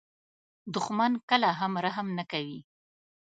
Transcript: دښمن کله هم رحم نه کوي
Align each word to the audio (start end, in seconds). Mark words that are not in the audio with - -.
دښمن 0.73 1.11
کله 1.29 1.49
هم 1.59 1.73
رحم 1.85 2.07
نه 2.17 2.23
کوي 2.31 2.59